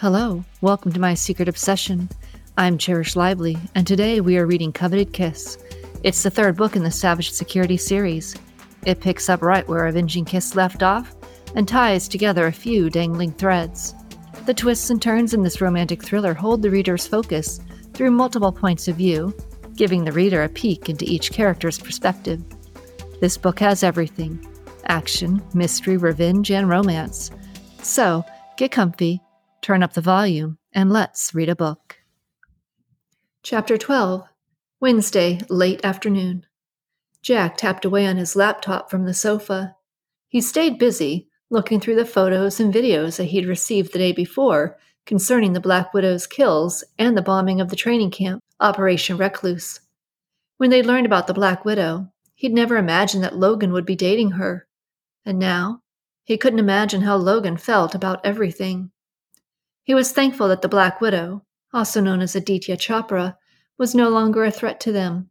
Hello, 0.00 0.42
welcome 0.62 0.90
to 0.94 0.98
my 0.98 1.12
secret 1.12 1.46
obsession. 1.46 2.08
I'm 2.56 2.78
Cherish 2.78 3.16
Lively, 3.16 3.58
and 3.74 3.86
today 3.86 4.22
we 4.22 4.38
are 4.38 4.46
reading 4.46 4.72
Coveted 4.72 5.12
Kiss. 5.12 5.58
It's 6.02 6.22
the 6.22 6.30
third 6.30 6.56
book 6.56 6.74
in 6.74 6.84
the 6.84 6.90
Savage 6.90 7.30
Security 7.30 7.76
series. 7.76 8.34
It 8.86 9.02
picks 9.02 9.28
up 9.28 9.42
right 9.42 9.68
where 9.68 9.86
Avenging 9.86 10.24
Kiss 10.24 10.56
left 10.56 10.82
off 10.82 11.14
and 11.54 11.68
ties 11.68 12.08
together 12.08 12.46
a 12.46 12.50
few 12.50 12.88
dangling 12.88 13.32
threads. 13.32 13.94
The 14.46 14.54
twists 14.54 14.88
and 14.88 15.02
turns 15.02 15.34
in 15.34 15.42
this 15.42 15.60
romantic 15.60 16.02
thriller 16.02 16.32
hold 16.32 16.62
the 16.62 16.70
reader's 16.70 17.06
focus 17.06 17.60
through 17.92 18.12
multiple 18.12 18.52
points 18.52 18.88
of 18.88 18.96
view, 18.96 19.36
giving 19.76 20.04
the 20.04 20.12
reader 20.12 20.44
a 20.44 20.48
peek 20.48 20.88
into 20.88 21.04
each 21.04 21.30
character's 21.30 21.78
perspective. 21.78 22.42
This 23.20 23.36
book 23.36 23.58
has 23.60 23.82
everything 23.82 24.48
action, 24.86 25.42
mystery, 25.52 25.98
revenge, 25.98 26.50
and 26.50 26.70
romance. 26.70 27.30
So, 27.82 28.24
get 28.56 28.72
comfy 28.72 29.20
turn 29.60 29.82
up 29.82 29.92
the 29.92 30.00
volume, 30.00 30.58
and 30.72 30.92
let's 30.92 31.34
read 31.34 31.48
a 31.48 31.56
book. 31.56 31.98
Chapter 33.42 33.76
12 33.76 34.28
Wednesday, 34.80 35.40
late 35.48 35.84
afternoon. 35.84 36.46
Jack 37.22 37.56
tapped 37.56 37.84
away 37.84 38.06
on 38.06 38.16
his 38.16 38.34
laptop 38.34 38.90
from 38.90 39.04
the 39.04 39.12
sofa. 39.12 39.76
He 40.28 40.40
stayed 40.40 40.78
busy, 40.78 41.28
looking 41.50 41.80
through 41.80 41.96
the 41.96 42.06
photos 42.06 42.60
and 42.60 42.72
videos 42.72 43.16
that 43.16 43.24
he'd 43.24 43.46
received 43.46 43.92
the 43.92 43.98
day 43.98 44.12
before 44.12 44.78
concerning 45.04 45.52
the 45.52 45.60
Black 45.60 45.92
Widow's 45.92 46.26
kills 46.26 46.84
and 46.98 47.16
the 47.16 47.22
bombing 47.22 47.60
of 47.60 47.68
the 47.68 47.76
training 47.76 48.10
camp, 48.10 48.42
Operation 48.60 49.16
Recluse. 49.16 49.80
When 50.56 50.70
they'd 50.70 50.86
learned 50.86 51.06
about 51.06 51.26
the 51.26 51.34
Black 51.34 51.64
Widow, 51.64 52.12
he'd 52.34 52.52
never 52.52 52.76
imagined 52.76 53.24
that 53.24 53.36
Logan 53.36 53.72
would 53.72 53.86
be 53.86 53.96
dating 53.96 54.32
her. 54.32 54.66
And 55.24 55.38
now, 55.38 55.80
he 56.24 56.38
couldn't 56.38 56.58
imagine 56.58 57.02
how 57.02 57.16
Logan 57.16 57.56
felt 57.56 57.94
about 57.94 58.24
everything. 58.24 58.92
He 59.90 59.94
was 59.94 60.12
thankful 60.12 60.46
that 60.46 60.62
the 60.62 60.68
Black 60.68 61.00
Widow, 61.00 61.44
also 61.72 62.00
known 62.00 62.20
as 62.20 62.36
Aditya 62.36 62.76
Chopra, 62.76 63.36
was 63.76 63.92
no 63.92 64.08
longer 64.08 64.44
a 64.44 64.50
threat 64.52 64.78
to 64.82 64.92
them, 64.92 65.30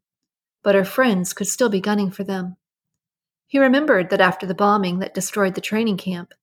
but 0.63 0.75
her 0.75 0.83
friends 0.83 1.31
could 1.31 1.47
still 1.47 1.69
be 1.69 1.79
gunning 1.79 2.11
for 2.11 2.25
them. 2.25 2.57
He 3.47 3.57
remembered 3.57 4.09
that 4.09 4.19
after 4.19 4.45
the 4.45 4.53
bombing 4.53 4.99
that 4.99 5.13
destroyed 5.13 5.55
the 5.55 5.61
training 5.61 5.95
camp, 5.95 6.33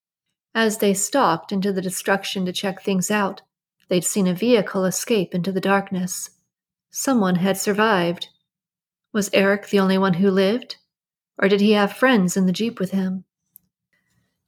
as 0.54 0.78
they 0.78 0.94
stalked 0.94 1.52
into 1.52 1.74
the 1.74 1.82
destruction 1.82 2.46
to 2.46 2.54
check 2.54 2.80
things 2.80 3.10
out, 3.10 3.42
they'd 3.90 4.02
seen 4.02 4.26
a 4.26 4.32
vehicle 4.32 4.86
escape 4.86 5.34
into 5.34 5.52
the 5.52 5.60
darkness. 5.60 6.30
Someone 6.90 7.34
had 7.34 7.58
survived. 7.58 8.28
Was 9.12 9.28
Eric 9.34 9.68
the 9.68 9.80
only 9.80 9.98
one 9.98 10.14
who 10.14 10.30
lived? 10.30 10.76
Or 11.36 11.48
did 11.48 11.60
he 11.60 11.72
have 11.72 11.92
friends 11.92 12.34
in 12.34 12.46
the 12.46 12.52
Jeep 12.52 12.80
with 12.80 12.92
him? 12.92 13.24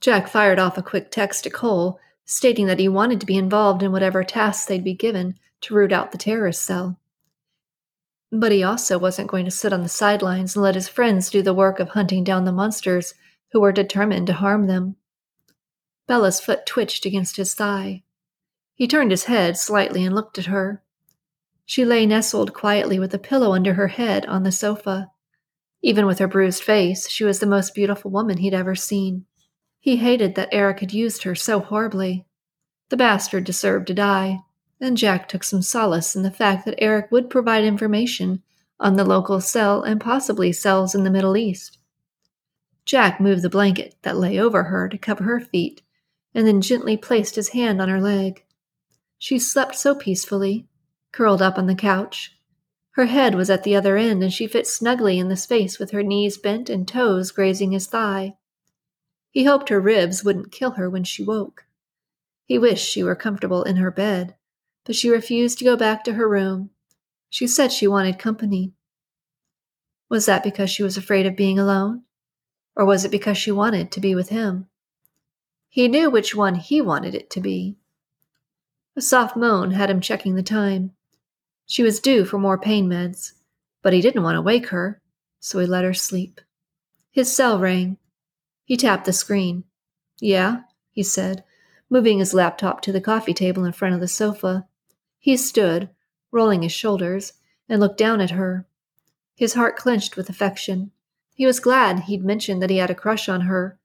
Jack 0.01 0.27
fired 0.27 0.59
off 0.59 0.79
a 0.79 0.83
quick 0.83 1.11
text 1.11 1.45
to 1.45 1.51
Cole 1.51 2.01
stating 2.31 2.67
that 2.67 2.79
he 2.79 2.87
wanted 2.87 3.19
to 3.19 3.25
be 3.25 3.39
involved 3.39 3.83
in 3.83 3.91
whatever 3.91 4.23
tasks 4.23 4.67
they'd 4.67 4.85
be 4.85 4.93
given 4.93 5.35
to 5.63 5.73
root 5.73 5.91
out 5.91 6.13
the 6.13 6.19
terrorist 6.19 6.63
cell. 6.63 7.01
But 8.31 8.53
he 8.53 8.63
also 8.63 8.99
wasn't 8.99 9.31
going 9.31 9.47
to 9.47 9.51
sit 9.51 9.73
on 9.73 9.83
the 9.83 9.89
sidelines 9.89 10.55
and 10.55 10.63
let 10.63 10.75
his 10.75 10.89
friends 10.89 11.31
do 11.31 11.41
the 11.41 11.55
work 11.55 11.81
of 11.81 11.89
hunting 11.89 12.25
down 12.25 12.45
the 12.45 12.53
monsters 12.53 13.15
who 13.53 13.61
were 13.61 13.73
determined 13.73 14.27
to 14.27 14.35
harm 14.35 14.67
them. 14.67 14.97
Bella's 16.07 16.39
foot 16.39 16.67
twitched 16.67 17.07
against 17.07 17.39
his 17.39 17.55
thigh. 17.55 18.03
He 18.75 18.87
turned 18.87 19.11
his 19.11 19.25
head 19.25 19.57
slightly 19.57 20.05
and 20.05 20.15
looked 20.15 20.39
at 20.39 20.47
her. 20.47 20.83
She 21.65 21.87
lay 21.87 22.05
nestled 22.05 22.53
quietly 22.53 22.99
with 22.99 23.15
a 23.15 23.19
pillow 23.19 23.55
under 23.55 23.73
her 23.73 23.89
head 23.89 24.27
on 24.27 24.43
the 24.43 24.53
sofa. 24.53 25.11
Even 25.81 26.05
with 26.05 26.19
her 26.19 26.29
bruised 26.29 26.63
face, 26.63 27.09
she 27.09 27.25
was 27.25 27.39
the 27.39 27.47
most 27.47 27.75
beautiful 27.75 28.11
woman 28.11 28.37
he'd 28.37 28.53
ever 28.53 28.75
seen. 28.75 29.25
He 29.89 29.97
hated 29.97 30.35
that 30.35 30.51
Eric 30.53 30.81
had 30.81 30.93
used 30.93 31.23
her 31.23 31.35
so 31.35 31.61
horribly. 31.61 32.27
The 32.91 32.97
bastard 32.99 33.45
deserved 33.45 33.87
to 33.87 33.95
die, 33.95 34.41
and 34.79 34.99
Jack 34.99 35.29
took 35.29 35.43
some 35.43 35.63
solace 35.63 36.15
in 36.15 36.23
the 36.23 36.31
fact 36.31 36.67
that 36.67 36.75
Eric 36.77 37.11
would 37.11 37.31
provide 37.31 37.65
information 37.65 38.43
on 38.79 38.97
the 38.97 39.05
local 39.07 39.41
cell 39.41 39.83
and 39.83 39.99
possibly 39.99 40.53
cells 40.53 40.95
in 40.95 41.05
the 41.05 41.11
Middle 41.11 41.39
East. 41.39 41.79
Jack 42.85 43.19
moved 43.19 43.41
the 43.41 43.49
blanket 43.49 43.95
that 44.03 44.19
lay 44.19 44.39
over 44.39 44.65
her 44.65 44.91
to 44.91 44.99
cover 44.99 45.25
her 45.25 45.41
feet 45.41 45.81
and 46.35 46.47
then 46.47 46.61
gently 46.61 46.99
placed 46.99 47.37
his 47.37 47.55
hand 47.57 47.81
on 47.81 47.89
her 47.89 47.99
leg. 47.99 48.45
She 49.17 49.39
slept 49.39 49.75
so 49.75 49.95
peacefully, 49.95 50.69
curled 51.13 51.41
up 51.41 51.57
on 51.57 51.67
the 51.67 51.75
couch. 51.75 52.37
Her 52.91 53.07
head 53.07 53.35
was 53.35 53.49
at 53.49 53.63
the 53.63 53.75
other 53.75 53.97
end 53.97 54.23
and 54.23 54.35
she 54.35 54.47
fit 54.47 54.67
snugly 54.67 55.19
in 55.19 55.31
the 55.31 55.35
space 55.35 55.79
with 55.79 55.93
her 55.93 56.03
knees 56.03 56.37
bent 56.37 56.69
and 56.69 56.87
toes 56.87 57.31
grazing 57.31 57.73
his 57.73 57.87
thigh. 57.87 58.35
He 59.39 59.45
hoped 59.45 59.69
her 59.69 59.81
ribs 59.81 60.25
wouldn't 60.25 60.51
kill 60.51 60.73
her 60.73 60.91
when 60.91 61.05
she 61.05 61.23
woke. 61.23 61.65
He 62.47 62.59
wished 62.59 62.85
she 62.85 63.05
were 63.05 63.15
comfortable 63.15 63.63
in 63.63 63.77
her 63.77 63.93
bed, 63.93 64.35
but 64.85 64.97
she 64.97 65.11
refused 65.11 65.59
to 65.59 65.65
go 65.65 65.77
back 65.77 66.03
to 66.03 66.15
her 66.15 66.29
room. 66.29 66.71
She 67.31 67.47
said 67.47 67.71
she 67.71 67.87
wanted 67.87 68.19
company. 68.19 68.73
Was 70.09 70.27
that 70.27 70.43
because 70.43 70.71
she 70.71 70.83
was 70.83 70.97
afraid 70.97 71.25
of 71.25 71.37
being 71.37 71.57
alone? 71.57 72.03
Or 72.75 72.85
was 72.85 73.05
it 73.05 73.13
because 73.13 73.39
she 73.39 73.53
wanted 73.53 73.93
to 73.93 74.01
be 74.01 74.13
with 74.13 74.31
him? 74.31 74.67
He 75.69 75.87
knew 75.87 76.11
which 76.11 76.35
one 76.35 76.57
he 76.57 76.81
wanted 76.81 77.15
it 77.15 77.31
to 77.31 77.41
be. 77.41 77.77
A 78.97 79.01
soft 79.01 79.37
moan 79.37 79.71
had 79.71 79.89
him 79.89 80.01
checking 80.01 80.35
the 80.35 80.43
time. 80.43 80.97
She 81.65 81.85
was 81.85 82.01
due 82.01 82.25
for 82.25 82.41
more 82.41 82.59
pain 82.59 82.89
meds, 82.89 83.35
but 83.83 83.93
he 83.93 84.01
didn't 84.01 84.25
want 84.25 84.35
to 84.35 84.43
wake 84.43 84.71
her, 84.71 85.01
so 85.39 85.61
he 85.61 85.67
let 85.69 85.85
her 85.85 85.95
sleep. 85.95 86.41
His 87.13 87.33
cell 87.33 87.61
rang. 87.61 87.99
He 88.69 88.77
tapped 88.77 89.07
the 89.07 89.15
screen. 89.15 89.65
Yeah, 90.21 90.65
he 90.91 91.03
said, 91.03 91.43
moving 91.89 92.19
his 92.19 92.35
laptop 92.35 92.83
to 92.83 92.93
the 92.93 93.01
coffee 93.01 93.33
table 93.33 93.65
in 93.65 93.73
front 93.73 93.95
of 93.95 94.01
the 94.03 94.07
sofa. 94.07 94.69
He 95.19 95.39
stood, 95.39 95.89
rolling 96.31 96.61
his 96.61 96.73
shoulders, 96.73 97.33
and 97.67 97.81
looked 97.81 97.97
down 97.97 98.21
at 98.21 98.33
her. 98.33 98.67
His 99.35 99.55
heart 99.55 99.77
clenched 99.77 100.19
with 100.19 100.29
affection. 100.29 100.91
He 101.35 101.47
was 101.47 101.61
glad 101.61 102.01
he'd 102.01 102.23
mentioned 102.23 102.61
that 102.61 102.69
he 102.69 102.77
had 102.77 102.91
a 102.91 102.95
crush 102.95 103.27
on 103.27 103.41
her. 103.41 103.79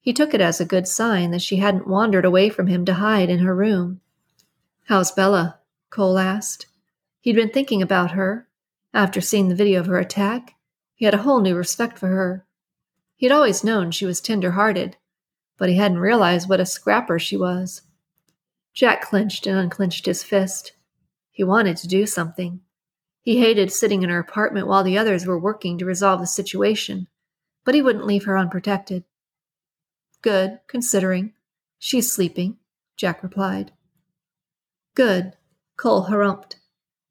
He 0.00 0.14
took 0.14 0.32
it 0.32 0.40
as 0.40 0.58
a 0.58 0.64
good 0.64 0.88
sign 0.88 1.30
that 1.32 1.42
she 1.42 1.56
hadn't 1.56 1.86
wandered 1.86 2.24
away 2.24 2.48
from 2.48 2.68
him 2.68 2.86
to 2.86 2.94
hide 2.94 3.28
in 3.28 3.40
her 3.40 3.54
room. 3.54 4.00
How's 4.86 5.12
Bella? 5.12 5.58
Cole 5.90 6.18
asked. 6.18 6.64
He'd 7.20 7.36
been 7.36 7.50
thinking 7.50 7.82
about 7.82 8.12
her. 8.12 8.48
After 8.94 9.20
seeing 9.20 9.50
the 9.50 9.54
video 9.54 9.80
of 9.80 9.86
her 9.86 9.98
attack, 9.98 10.54
he 10.94 11.04
had 11.04 11.12
a 11.12 11.24
whole 11.24 11.42
new 11.42 11.54
respect 11.54 11.98
for 11.98 12.08
her. 12.08 12.46
He'd 13.16 13.32
always 13.32 13.64
known 13.64 13.90
she 13.90 14.06
was 14.06 14.20
tender 14.20 14.52
hearted, 14.52 14.96
but 15.56 15.68
he 15.68 15.76
hadn't 15.76 15.98
realized 15.98 16.48
what 16.48 16.60
a 16.60 16.66
scrapper 16.66 17.18
she 17.18 17.36
was. 17.36 17.82
Jack 18.74 19.02
clenched 19.02 19.46
and 19.46 19.58
unclenched 19.58 20.06
his 20.06 20.24
fist. 20.24 20.72
He 21.30 21.44
wanted 21.44 21.76
to 21.78 21.88
do 21.88 22.06
something. 22.06 22.60
He 23.22 23.38
hated 23.38 23.72
sitting 23.72 24.02
in 24.02 24.10
her 24.10 24.18
apartment 24.18 24.66
while 24.66 24.82
the 24.82 24.98
others 24.98 25.26
were 25.26 25.38
working 25.38 25.78
to 25.78 25.84
resolve 25.84 26.20
the 26.20 26.26
situation, 26.26 27.06
but 27.64 27.74
he 27.74 27.82
wouldn't 27.82 28.06
leave 28.06 28.24
her 28.24 28.36
unprotected. 28.36 29.04
Good, 30.20 30.58
considering. 30.66 31.32
She's 31.78 32.12
sleeping, 32.12 32.58
Jack 32.96 33.22
replied. 33.22 33.72
Good, 34.94 35.36
Cole 35.76 36.06
harumphed. 36.06 36.56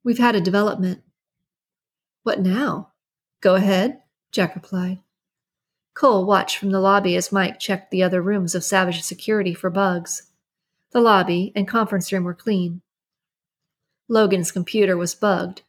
We've 0.03 0.19
had 0.19 0.35
a 0.35 0.41
development. 0.41 1.01
What 2.23 2.39
now? 2.39 2.91
Go 3.41 3.55
ahead, 3.55 4.01
Jack 4.31 4.55
replied. 4.55 4.99
Cole 5.93 6.25
watched 6.25 6.57
from 6.57 6.71
the 6.71 6.79
lobby 6.79 7.15
as 7.15 7.31
Mike 7.31 7.59
checked 7.59 7.91
the 7.91 8.03
other 8.03 8.21
rooms 8.21 8.55
of 8.55 8.63
Savage 8.63 9.01
security 9.01 9.53
for 9.53 9.69
bugs. 9.69 10.23
The 10.91 11.01
lobby 11.01 11.51
and 11.55 11.67
conference 11.67 12.11
room 12.11 12.23
were 12.23 12.33
clean. 12.33 12.81
Logan's 14.07 14.51
computer 14.51 14.97
was 14.97 15.15
bugged. 15.15 15.61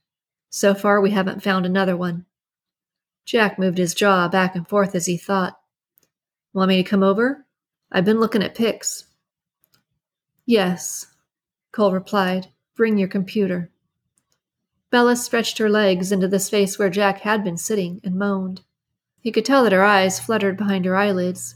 So 0.51 0.75
far, 0.75 1.01
we 1.01 1.11
haven't 1.11 1.43
found 1.43 1.67
another 1.67 1.97
one. 1.97 2.27
Jack 3.25 3.59
moved 3.59 3.79
his 3.79 3.95
jaw 3.95 4.29
back 4.29 4.55
and 4.55 4.69
forth 4.69 4.95
as 4.95 5.07
he 5.07 5.17
thought. 5.17 5.59
Want 6.53 6.69
me 6.69 6.83
to 6.83 6.89
come 6.89 7.03
over? 7.03 7.47
I've 7.91 8.05
been 8.05 8.21
looking 8.21 8.43
at 8.43 8.55
pics. 8.55 9.05
Yes, 10.47 11.07
Cole 11.73 11.93
replied. 11.93 12.49
Bring 12.77 12.99
your 12.99 13.09
computer. 13.09 13.71
Bella 14.91 15.17
stretched 15.17 15.59
her 15.59 15.71
legs 15.71 16.13
into 16.13 16.29
the 16.29 16.39
space 16.39 16.79
where 16.79 16.91
Jack 16.91 17.21
had 17.21 17.43
been 17.43 17.57
sitting 17.57 18.01
and 18.05 18.17
moaned. 18.17 18.63
He 19.25 19.33
could 19.33 19.47
tell 19.47 19.65
that 19.65 19.73
her 19.73 19.83
eyes 19.83 20.21
fluttered 20.21 20.59
behind 20.59 20.85
her 20.85 20.95
eyelids. 20.95 21.55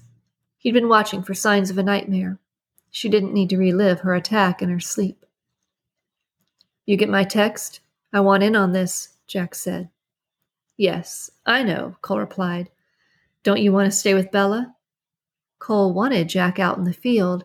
He'd 0.56 0.72
been 0.72 0.88
watching 0.88 1.22
for 1.22 1.34
signs 1.34 1.68
of 1.68 1.76
a 1.76 1.82
nightmare. 1.82 2.38
She 2.90 3.10
didn't 3.10 3.34
need 3.34 3.50
to 3.50 3.58
relive 3.58 4.00
her 4.00 4.14
attack 4.14 4.62
in 4.62 4.70
her 4.70 4.80
sleep. 4.80 5.26
You 6.86 6.96
get 6.96 7.10
my 7.10 7.24
text? 7.24 7.80
I 8.10 8.20
want 8.20 8.42
in 8.42 8.56
on 8.56 8.72
this, 8.72 9.10
Jack 9.26 9.54
said. 9.54 9.90
Yes, 10.78 11.30
I 11.44 11.62
know, 11.62 11.96
Cole 12.00 12.18
replied. 12.18 12.70
Don't 13.42 13.60
you 13.60 13.70
want 13.70 13.84
to 13.84 13.96
stay 13.96 14.14
with 14.14 14.32
Bella? 14.32 14.74
Cole 15.58 15.92
wanted 15.92 16.30
Jack 16.30 16.58
out 16.58 16.78
in 16.78 16.84
the 16.84 16.94
field, 16.94 17.44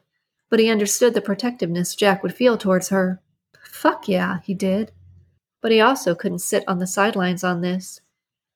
but 0.49 0.61
he 0.61 0.69
understood 0.69 1.13
the 1.13 1.19
protectiveness 1.19 1.95
Jack 1.95 2.23
would 2.23 2.33
feel 2.33 2.57
towards 2.57 2.87
her. 2.87 3.21
Fuck 3.61 4.07
yeah, 4.07 4.39
he 4.45 4.53
did. 4.53 4.93
But 5.59 5.73
he 5.73 5.81
also 5.81 6.15
couldn't 6.15 6.39
sit 6.39 6.63
on 6.65 6.79
the 6.79 6.87
sidelines 6.87 7.43
on 7.43 7.59
this. 7.59 7.99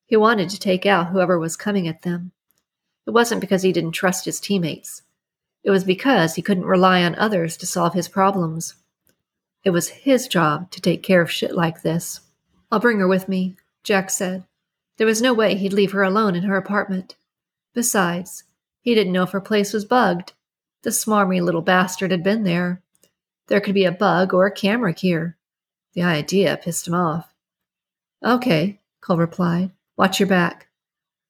He 0.08 0.16
wanted 0.16 0.50
to 0.50 0.60
take 0.60 0.86
out 0.86 1.10
whoever 1.10 1.38
was 1.38 1.56
coming 1.56 1.88
at 1.88 2.02
them. 2.02 2.32
It 3.06 3.12
wasn't 3.12 3.42
because 3.42 3.62
he 3.62 3.72
didn't 3.72 3.92
trust 3.92 4.26
his 4.26 4.40
teammates. 4.40 5.04
It 5.64 5.70
was 5.70 5.84
because 5.84 6.36
he 6.36 6.42
couldn't 6.42 6.66
rely 6.66 7.04
on 7.04 7.16
others 7.16 7.58
to 7.58 7.68
solve 7.68 7.94
his 7.94 8.08
problems. 8.08 8.76
It 9.64 9.72
was 9.72 9.90
his 9.90 10.28
job 10.28 10.72
to 10.72 10.82
take 10.82 11.04
care 11.04 11.22
of 11.22 11.30
shit 11.30 11.54
like 11.54 11.82
this. 11.82 12.22
I'll 12.72 12.80
bring 12.80 13.00
her 13.00 13.08
with 13.08 13.28
me, 13.28 13.58
Jack 13.84 14.10
said. 14.10 14.46
There 14.96 15.08
was 15.08 15.22
no 15.22 15.34
way 15.34 15.56
he'd 15.56 15.74
leave 15.74 15.92
her 15.92 16.04
alone 16.04 16.36
in 16.36 16.44
her 16.44 16.56
apartment. 16.56 17.16
Besides, 17.74 18.46
he 18.82 18.96
didn't 18.96 19.14
know 19.14 19.24
if 19.24 19.32
her 19.32 19.42
place 19.42 19.74
was 19.74 19.84
bugged. 19.84 20.32
The 20.84 20.90
smarmy 20.90 21.42
little 21.42 21.62
bastard 21.62 22.12
had 22.12 22.24
been 22.24 22.44
there. 22.44 22.82
There 23.48 23.60
could 23.60 23.76
be 23.76 23.86
a 23.86 23.92
bug 23.92 24.34
or 24.34 24.46
a 24.46 24.52
camera 24.52 24.94
here. 24.94 25.36
The 25.94 26.04
idea 26.04 26.60
pissed 26.62 26.88
him 26.88 26.94
off. 26.94 27.34
Okay, 28.24 28.80
Cole 29.02 29.18
replied. 29.18 29.72
Watch 29.98 30.20
your 30.20 30.28
back. 30.28 30.68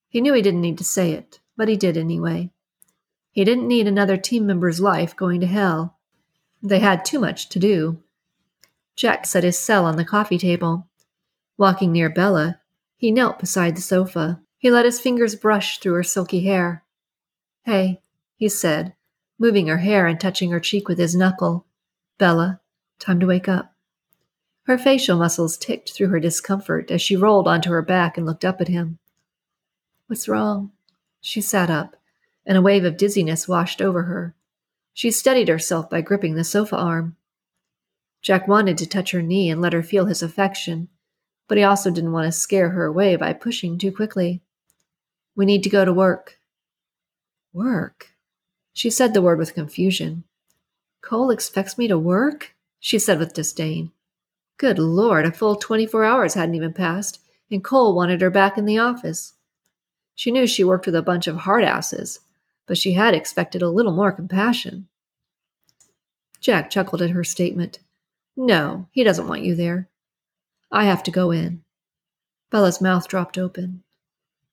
He 0.10 0.22
knew 0.22 0.34
he 0.34 0.42
didn't 0.42 0.62
need 0.62 0.78
to 0.78 0.84
say 0.84 1.12
it, 1.12 1.40
but 1.56 1.70
he 1.70 1.78
did 1.78 1.98
anyway. 1.98 2.52
He 3.32 3.44
didn't 3.44 3.68
need 3.68 3.88
another 3.88 4.18
team 4.18 4.46
member's 4.46 4.80
life 4.80 5.16
going 5.16 5.40
to 5.42 5.48
hell. 5.48 5.98
They 6.62 6.80
had 6.80 7.06
too 7.06 7.20
much 7.20 7.50
to 7.50 7.60
do. 7.60 8.02
Jack 8.96 9.26
set 9.26 9.44
his 9.44 9.58
cell 9.58 9.86
on 9.86 9.96
the 9.96 10.04
coffee 10.04 10.38
table. 10.38 10.88
Walking 11.58 11.92
near 11.92 12.10
Bella, 12.10 12.60
he 12.98 13.12
knelt 13.12 13.40
beside 13.40 13.78
the 13.78 13.82
sofa. 13.82 14.42
He 14.58 14.72
let 14.72 14.86
his 14.86 15.00
fingers 15.00 15.36
brush 15.36 15.78
through 15.80 15.94
her 15.94 16.04
silky 16.04 16.44
hair. 16.44 16.84
Hey, 17.64 18.02
he 18.36 18.50
said, 18.50 18.94
moving 19.40 19.68
her 19.68 19.78
hair 19.78 20.08
and 20.08 20.20
touching 20.20 20.52
her 20.52 20.60
cheek 20.60 20.88
with 20.88 20.98
his 20.98 21.16
knuckle. 21.16 21.68
Bella, 22.18 22.60
time 23.00 23.20
to 23.20 23.28
wake 23.28 23.48
up. 23.48 23.77
Her 24.68 24.78
facial 24.78 25.18
muscles 25.18 25.58
ticked 25.58 25.94
through 25.94 26.10
her 26.10 26.20
discomfort 26.20 26.92
as 26.92 27.02
she 27.02 27.16
rolled 27.16 27.48
onto 27.48 27.70
her 27.70 27.82
back 27.82 28.18
and 28.18 28.26
looked 28.26 28.44
up 28.44 28.60
at 28.60 28.68
him. 28.68 29.00
What's 30.08 30.28
wrong? 30.28 30.74
She 31.22 31.40
sat 31.40 31.70
up, 31.70 31.96
and 32.46 32.58
a 32.58 32.62
wave 32.62 32.84
of 32.84 32.98
dizziness 32.98 33.48
washed 33.48 33.82
over 33.82 34.04
her. 34.04 34.36
She 34.94 35.10
steadied 35.10 35.48
herself 35.48 35.90
by 35.90 36.02
gripping 36.02 36.36
the 36.36 36.44
sofa 36.44 36.76
arm. 36.76 37.16
Jack 38.22 38.50
wanted 38.50 38.78
to 38.80 38.86
touch 38.86 39.12
her 39.12 39.22
knee 39.22 39.50
and 39.50 39.62
let 39.62 39.72
her 39.72 39.84
feel 39.84 40.06
his 40.06 40.22
affection, 40.22 40.90
but 41.48 41.58
he 41.58 41.64
also 41.64 41.90
didn't 41.90 42.12
want 42.12 42.26
to 42.26 42.38
scare 42.38 42.72
her 42.72 42.84
away 42.84 43.16
by 43.16 43.32
pushing 43.32 43.78
too 43.78 43.94
quickly. 43.94 44.42
We 45.34 45.46
need 45.46 45.64
to 45.64 45.70
go 45.70 45.86
to 45.86 45.94
work. 45.94 46.40
Work? 47.54 48.10
She 48.74 48.90
said 48.90 49.14
the 49.14 49.22
word 49.22 49.38
with 49.38 49.54
confusion. 49.54 50.26
Cole 51.02 51.32
expects 51.32 51.78
me 51.78 51.88
to 51.88 51.98
work? 51.98 52.54
She 52.82 53.00
said 53.00 53.18
with 53.18 53.34
disdain. 53.34 53.94
Good 54.58 54.80
Lord, 54.80 55.26
a 55.26 55.32
full 55.32 55.56
24 55.56 56.04
hours 56.04 56.34
hadn't 56.34 56.56
even 56.56 56.74
passed, 56.74 57.20
and 57.52 57.64
Cole 57.64 57.96
wanted 57.96 58.22
her 58.22 58.32
back 58.32 58.58
in 58.58 58.66
the 58.66 58.80
office. 58.80 59.34
She 60.16 60.32
knew 60.32 60.48
she 60.48 60.64
worked 60.64 60.88
with 60.88 60.96
a 60.96 61.04
bunch 61.04 61.28
of 61.28 61.38
hard 61.38 61.64
asses, 61.64 62.20
but 62.66 62.78
she 62.78 62.94
had 62.94 63.14
expected 63.14 63.62
a 63.62 63.70
little 63.70 63.92
more 63.92 64.12
compassion. 64.12 64.88
Jack 66.42 66.72
chuckled 66.72 67.04
at 67.04 67.12
her 67.12 67.24
statement. 67.24 67.80
No, 68.36 68.88
he 68.92 69.04
doesn't 69.04 69.28
want 69.28 69.44
you 69.44 69.54
there. 69.54 69.90
I 70.72 70.86
have 70.86 71.04
to 71.04 71.12
go 71.12 71.32
in. 71.32 71.64
Bella's 72.50 72.82
mouth 72.82 73.08
dropped 73.08 73.38
open. 73.38 73.84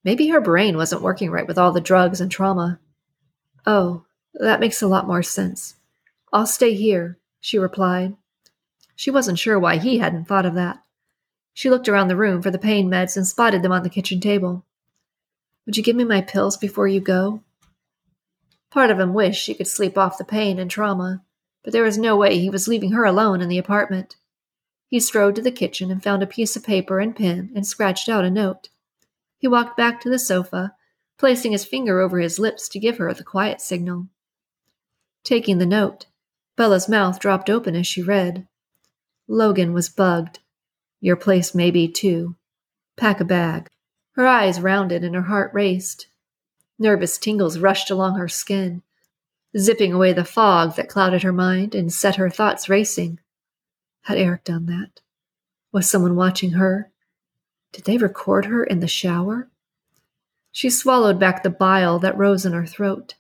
Maybe 0.05 0.29
her 0.29 0.41
brain 0.41 0.77
wasn't 0.77 1.03
working 1.03 1.31
right 1.31 1.47
with 1.47 1.57
all 1.57 1.73
the 1.73 1.81
drugs 1.81 2.21
and 2.21 2.31
trauma. 2.31 2.79
Oh, 3.67 4.05
that 4.35 4.61
makes 4.61 4.83
a 4.83 4.87
lot 4.87 5.07
more 5.07 5.23
sense. 5.23 5.77
I'll 6.31 6.47
stay 6.47 6.75
here, 6.75 7.19
she 7.41 7.59
replied. 7.59 8.17
She 8.97 9.11
wasn't 9.11 9.39
sure 9.39 9.59
why 9.59 9.77
he 9.77 9.99
hadn't 9.99 10.27
thought 10.27 10.47
of 10.47 10.55
that. 10.55 10.83
She 11.53 11.71
looked 11.71 11.89
around 11.89 12.09
the 12.09 12.17
room 12.17 12.43
for 12.43 12.51
the 12.51 12.59
pain 12.59 12.89
meds 12.89 13.17
and 13.17 13.27
spotted 13.27 13.63
them 13.63 13.73
on 13.73 13.83
the 13.83 13.91
kitchen 13.91 14.21
table. 14.21 14.65
Would 15.67 15.77
you 15.77 15.83
give 15.83 15.97
me 15.97 16.05
my 16.05 16.21
pills 16.21 16.57
before 16.57 16.89
you 16.89 17.01
go? 17.01 17.43
Part 18.71 18.91
of 18.91 18.99
him 18.99 19.15
wished 19.15 19.43
she 19.43 19.55
could 19.55 19.69
sleep 19.69 19.97
off 19.97 20.19
the 20.19 20.25
pain 20.25 20.59
and 20.59 20.71
trauma, 20.71 21.23
but 21.63 21.73
there 21.73 21.85
was 21.85 21.97
no 21.97 22.17
way 22.17 22.39
he 22.39 22.51
was 22.51 22.69
leaving 22.69 22.93
her 22.93 23.05
alone 23.05 23.41
in 23.41 23.49
the 23.49 23.59
apartment. 23.59 24.17
He 24.89 25.01
strode 25.01 25.37
to 25.37 25.43
the 25.43 25.51
kitchen 25.53 25.91
and 25.91 26.03
found 26.03 26.23
a 26.23 26.27
piece 26.27 26.57
of 26.57 26.65
paper 26.65 27.01
and 27.01 27.17
pen 27.17 27.51
and 27.55 27.67
scratched 27.67 28.09
out 28.09 28.25
a 28.25 28.31
note. 28.31 28.69
He 29.39 29.49
walked 29.49 29.77
back 29.77 30.01
to 30.01 30.11
the 30.11 30.19
sofa, 30.19 30.75
placing 31.19 31.53
his 31.53 31.65
finger 31.65 32.01
over 32.01 32.19
his 32.19 32.39
lips 32.39 32.69
to 32.69 32.79
give 32.79 32.99
her 32.99 33.13
the 33.15 33.25
quiet 33.25 33.61
signal. 33.61 34.09
Taking 35.23 35.59
the 35.59 35.67
note, 35.67 36.07
Bella's 36.57 36.89
mouth 36.89 37.19
dropped 37.19 37.49
open 37.49 37.75
as 37.75 37.87
she 37.87 38.03
read. 38.03 38.47
Logan 39.29 39.73
was 39.73 39.89
bugged. 39.89 40.41
Your 41.01 41.17
place 41.17 41.55
may 41.55 41.71
be 41.71 41.89
too. 41.89 42.37
Pack 42.97 43.21
a 43.21 43.25
bag. 43.25 43.69
Her 44.13 44.27
eyes 44.27 44.61
rounded 44.61 45.03
and 45.03 45.15
her 45.15 45.23
heart 45.23 45.53
raced. 45.55 46.07
Nervous 46.79 47.19
tingles 47.19 47.59
rushed 47.59 47.91
along 47.91 48.17
her 48.17 48.29
skin, 48.29 48.83
zipping 49.57 49.93
away 49.93 50.13
the 50.13 50.25
fog 50.25 50.77
that 50.77 50.89
clouded 50.89 51.23
her 51.23 51.33
mind 51.33 51.75
and 51.75 51.93
set 51.93 52.17
her 52.17 52.31
thoughts 52.31 52.69
racing. 52.69 53.21
Had 54.03 54.19
Eric 54.19 54.45
done 54.45 54.67
that? 54.67 55.01
Was 55.73 55.89
someone 55.89 56.17
watching 56.17 56.53
her? 56.53 56.91
Did 57.73 57.85
they 57.85 57.97
record 57.97 58.47
her 58.47 58.63
in 58.63 58.81
the 58.81 58.89
shower? 58.89 59.49
She 60.53 60.71
swallowed 60.71 61.19
back 61.19 61.43
the 61.43 61.51
bile 61.51 61.99
that 61.99 62.17
rose 62.17 62.47
in 62.47 62.53
her 62.53 62.67
throat. 62.67 63.15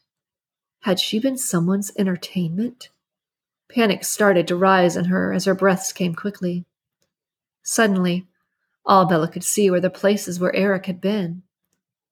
Had 0.80 1.00
she 1.00 1.18
been 1.18 1.38
someone's 1.38 1.90
entertainment? 1.96 2.90
Panic 3.70 4.04
started 4.04 4.46
to 4.48 4.56
rise 4.56 4.96
in 4.96 5.06
her 5.06 5.32
as 5.32 5.44
her 5.44 5.54
breaths 5.54 5.92
came 5.92 6.14
quickly. 6.14 6.64
Suddenly, 7.62 8.26
all 8.86 9.06
Bella 9.06 9.28
could 9.28 9.44
see 9.44 9.70
were 9.70 9.80
the 9.80 9.90
places 9.90 10.38
where 10.38 10.54
Eric 10.54 10.86
had 10.86 11.00
been. 11.00 11.42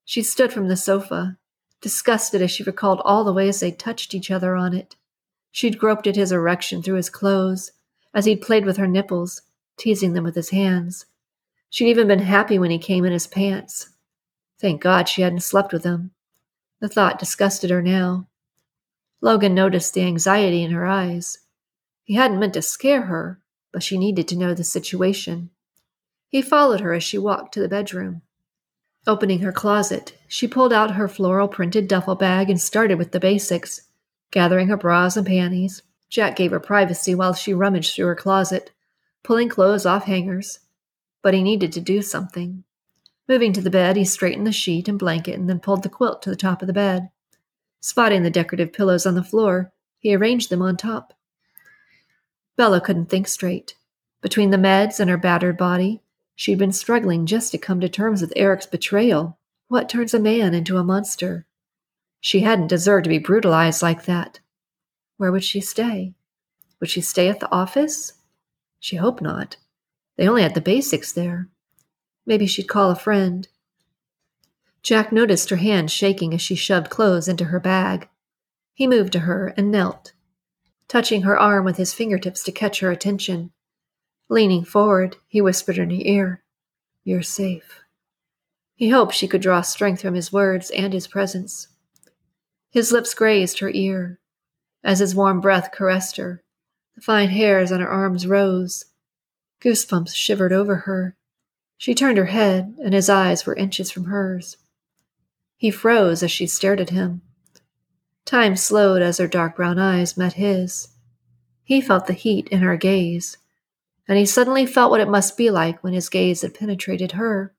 She 0.04 0.22
stood 0.22 0.52
from 0.52 0.68
the 0.68 0.76
sofa, 0.76 1.36
disgusted 1.80 2.40
as 2.40 2.50
she 2.50 2.62
recalled 2.62 3.00
all 3.04 3.24
the 3.24 3.32
ways 3.32 3.60
they'd 3.60 3.78
touched 3.78 4.14
each 4.14 4.30
other 4.30 4.56
on 4.56 4.74
it. 4.74 4.96
She'd 5.50 5.78
groped 5.78 6.06
at 6.06 6.16
his 6.16 6.32
erection 6.32 6.82
through 6.82 6.96
his 6.96 7.10
clothes, 7.10 7.72
as 8.14 8.24
he'd 8.24 8.40
played 8.40 8.64
with 8.64 8.78
her 8.78 8.86
nipples, 8.86 9.42
teasing 9.76 10.14
them 10.14 10.24
with 10.24 10.34
his 10.34 10.50
hands. 10.50 11.06
She'd 11.68 11.88
even 11.88 12.08
been 12.08 12.20
happy 12.20 12.58
when 12.58 12.70
he 12.70 12.78
came 12.78 13.04
in 13.04 13.12
his 13.12 13.26
pants. 13.26 13.90
Thank 14.58 14.80
God 14.80 15.08
she 15.08 15.22
hadn't 15.22 15.40
slept 15.40 15.72
with 15.72 15.84
him. 15.84 16.12
The 16.80 16.88
thought 16.88 17.18
disgusted 17.18 17.70
her 17.70 17.82
now. 17.82 18.28
Logan 19.22 19.54
noticed 19.54 19.94
the 19.94 20.02
anxiety 20.02 20.62
in 20.62 20.72
her 20.72 20.84
eyes. 20.84 21.38
He 22.04 22.14
hadn't 22.14 22.40
meant 22.40 22.54
to 22.54 22.62
scare 22.62 23.02
her, 23.02 23.40
but 23.72 23.82
she 23.82 23.96
needed 23.96 24.28
to 24.28 24.36
know 24.36 24.52
the 24.52 24.64
situation. 24.64 25.48
He 26.28 26.42
followed 26.42 26.80
her 26.80 26.92
as 26.92 27.04
she 27.04 27.16
walked 27.16 27.54
to 27.54 27.60
the 27.60 27.68
bedroom. 27.68 28.22
Opening 29.06 29.38
her 29.40 29.52
closet, 29.52 30.18
she 30.28 30.46
pulled 30.46 30.72
out 30.72 30.96
her 30.96 31.08
floral 31.08 31.48
printed 31.48 31.88
duffel 31.88 32.16
bag 32.16 32.50
and 32.50 32.60
started 32.60 32.98
with 32.98 33.12
the 33.12 33.20
basics, 33.20 33.82
gathering 34.30 34.68
her 34.68 34.76
bras 34.76 35.16
and 35.16 35.26
panties, 35.26 35.82
Jack 36.12 36.36
gave 36.36 36.50
her 36.50 36.60
privacy 36.60 37.14
while 37.14 37.32
she 37.32 37.54
rummaged 37.54 37.94
through 37.94 38.04
her 38.04 38.14
closet, 38.14 38.70
pulling 39.22 39.48
clothes 39.48 39.86
off 39.86 40.04
hangers. 40.04 40.58
But 41.22 41.32
he 41.32 41.42
needed 41.42 41.72
to 41.72 41.80
do 41.80 42.02
something. 42.02 42.64
Moving 43.26 43.54
to 43.54 43.62
the 43.62 43.70
bed, 43.70 43.96
he 43.96 44.04
straightened 44.04 44.46
the 44.46 44.52
sheet 44.52 44.88
and 44.88 44.98
blanket 44.98 45.38
and 45.38 45.48
then 45.48 45.58
pulled 45.58 45.82
the 45.82 45.88
quilt 45.88 46.20
to 46.22 46.30
the 46.30 46.36
top 46.36 46.60
of 46.60 46.66
the 46.66 46.74
bed. 46.74 47.08
Spotting 47.82 48.22
the 48.22 48.30
decorative 48.30 48.72
pillows 48.72 49.06
on 49.06 49.16
the 49.16 49.24
floor, 49.24 49.72
he 49.98 50.14
arranged 50.14 50.50
them 50.50 50.62
on 50.62 50.76
top. 50.76 51.12
Bella 52.56 52.80
couldn't 52.80 53.06
think 53.06 53.26
straight. 53.26 53.74
Between 54.20 54.50
the 54.50 54.56
meds 54.56 55.00
and 55.00 55.10
her 55.10 55.16
battered 55.16 55.58
body, 55.58 56.00
she'd 56.36 56.58
been 56.58 56.72
struggling 56.72 57.26
just 57.26 57.50
to 57.50 57.58
come 57.58 57.80
to 57.80 57.88
terms 57.88 58.22
with 58.22 58.32
Eric's 58.36 58.66
betrayal. 58.66 59.36
What 59.66 59.88
turns 59.88 60.14
a 60.14 60.20
man 60.20 60.54
into 60.54 60.76
a 60.76 60.84
monster? 60.84 61.44
She 62.20 62.40
hadn't 62.40 62.68
deserved 62.68 63.02
to 63.04 63.10
be 63.10 63.18
brutalized 63.18 63.82
like 63.82 64.04
that. 64.04 64.38
Where 65.16 65.32
would 65.32 65.42
she 65.42 65.60
stay? 65.60 66.14
Would 66.78 66.88
she 66.88 67.00
stay 67.00 67.28
at 67.28 67.40
the 67.40 67.50
office? 67.50 68.12
She 68.78 68.94
hoped 68.94 69.22
not. 69.22 69.56
They 70.16 70.28
only 70.28 70.42
had 70.42 70.54
the 70.54 70.60
basics 70.60 71.10
there. 71.10 71.48
Maybe 72.26 72.46
she'd 72.46 72.68
call 72.68 72.92
a 72.92 72.96
friend. 72.96 73.48
Jack 74.82 75.12
noticed 75.12 75.50
her 75.50 75.56
hand 75.56 75.90
shaking 75.90 76.34
as 76.34 76.42
she 76.42 76.56
shoved 76.56 76.90
clothes 76.90 77.28
into 77.28 77.46
her 77.46 77.60
bag. 77.60 78.08
He 78.74 78.86
moved 78.86 79.12
to 79.12 79.20
her 79.20 79.54
and 79.56 79.70
knelt, 79.70 80.12
touching 80.88 81.22
her 81.22 81.38
arm 81.38 81.64
with 81.64 81.76
his 81.76 81.94
fingertips 81.94 82.42
to 82.44 82.52
catch 82.52 82.80
her 82.80 82.90
attention. 82.90 83.52
Leaning 84.28 84.64
forward, 84.64 85.18
he 85.28 85.40
whispered 85.40 85.78
in 85.78 85.90
her 85.90 85.96
ear, 86.00 86.42
You're 87.04 87.22
safe. 87.22 87.80
He 88.74 88.88
hoped 88.88 89.14
she 89.14 89.28
could 89.28 89.42
draw 89.42 89.60
strength 89.60 90.02
from 90.02 90.14
his 90.14 90.32
words 90.32 90.70
and 90.70 90.92
his 90.92 91.06
presence. 91.06 91.68
His 92.70 92.90
lips 92.90 93.14
grazed 93.14 93.60
her 93.60 93.70
ear, 93.70 94.18
as 94.82 94.98
his 94.98 95.14
warm 95.14 95.40
breath 95.40 95.70
caressed 95.70 96.16
her. 96.16 96.42
The 96.96 97.02
fine 97.02 97.28
hairs 97.28 97.70
on 97.70 97.80
her 97.80 97.88
arms 97.88 98.26
rose. 98.26 98.86
Goosebumps 99.60 100.14
shivered 100.14 100.52
over 100.52 100.74
her. 100.76 101.16
She 101.76 101.94
turned 101.94 102.18
her 102.18 102.26
head, 102.26 102.74
and 102.82 102.94
his 102.94 103.08
eyes 103.08 103.46
were 103.46 103.54
inches 103.54 103.90
from 103.90 104.06
hers. 104.06 104.56
He 105.62 105.70
froze 105.70 106.24
as 106.24 106.32
she 106.32 106.48
stared 106.48 106.80
at 106.80 106.90
him. 106.90 107.22
Time 108.24 108.56
slowed 108.56 109.00
as 109.00 109.18
her 109.18 109.28
dark 109.28 109.54
brown 109.54 109.78
eyes 109.78 110.16
met 110.16 110.32
his. 110.32 110.88
He 111.62 111.80
felt 111.80 112.08
the 112.08 112.14
heat 112.14 112.48
in 112.48 112.62
her 112.62 112.76
gaze, 112.76 113.36
and 114.08 114.18
he 114.18 114.26
suddenly 114.26 114.66
felt 114.66 114.90
what 114.90 115.00
it 115.00 115.08
must 115.08 115.36
be 115.36 115.52
like 115.52 115.80
when 115.84 115.92
his 115.92 116.08
gaze 116.08 116.42
had 116.42 116.54
penetrated 116.54 117.12
her. 117.12 117.54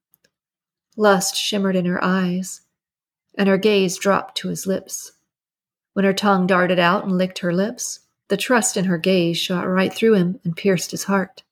Lust 0.97 1.37
shimmered 1.37 1.77
in 1.77 1.85
her 1.85 2.03
eyes, 2.03 2.59
and 3.35 3.47
her 3.47 3.57
gaze 3.57 3.97
dropped 3.97 4.35
to 4.39 4.49
his 4.49 4.67
lips. 4.67 5.13
When 5.93 6.03
her 6.03 6.11
tongue 6.11 6.45
darted 6.45 6.79
out 6.79 7.05
and 7.05 7.17
licked 7.17 7.39
her 7.39 7.53
lips, 7.53 8.01
The 8.27 8.35
trust 8.35 8.75
in 8.75 8.83
her 8.83 8.97
gaze 8.97 9.37
shot 9.37 9.63
right 9.63 9.93
through 9.93 10.15
him 10.15 10.41
and 10.43 10.57
pierced 10.57 10.91
his 10.91 11.05
heart. 11.05 11.43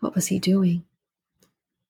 What 0.00 0.14
was 0.14 0.28
he 0.28 0.38
doing? 0.38 0.84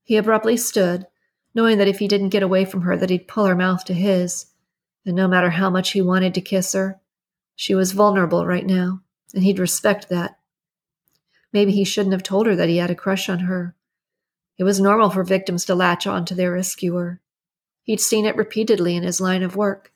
He 0.02 0.16
abruptly 0.16 0.56
stood, 0.56 1.06
knowing 1.54 1.78
that 1.78 1.88
if 1.88 1.98
he 1.98 2.08
didn't 2.08 2.30
get 2.30 2.42
away 2.42 2.64
from 2.64 2.82
her 2.82 2.96
that 2.96 3.10
he'd 3.10 3.28
pull 3.28 3.46
her 3.46 3.54
mouth 3.54 3.84
to 3.84 3.94
his, 3.94 4.46
and 5.06 5.14
no 5.14 5.28
matter 5.28 5.50
how 5.50 5.70
much 5.70 5.92
he 5.92 6.02
wanted 6.02 6.34
to 6.34 6.40
kiss 6.40 6.72
her, 6.72 7.00
she 7.54 7.74
was 7.74 7.92
vulnerable 7.92 8.46
right 8.46 8.66
now, 8.66 9.00
and 9.34 9.44
he'd 9.44 9.58
respect 9.58 10.08
that. 10.08 10.38
Maybe 11.52 11.72
he 11.72 11.84
shouldn't 11.84 12.12
have 12.12 12.22
told 12.22 12.46
her 12.46 12.56
that 12.56 12.68
he 12.68 12.78
had 12.78 12.90
a 12.90 12.96
crush 12.96 13.28
on 13.28 13.40
her. 13.40 13.76
It 14.58 14.64
was 14.64 14.80
normal 14.80 15.10
for 15.10 15.22
victims 15.22 15.64
to 15.66 15.74
latch 15.74 16.06
on 16.06 16.24
to 16.26 16.34
their 16.34 16.52
rescuer. 16.52 17.20
He'd 17.84 18.00
seen 18.00 18.24
it 18.24 18.36
repeatedly 18.36 18.96
in 18.96 19.02
his 19.02 19.20
line 19.20 19.42
of 19.42 19.56
work. 19.56 19.92